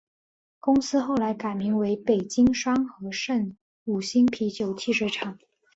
[0.59, 5.37] 公司后来改名北京双合盛五星啤酒汽水厂。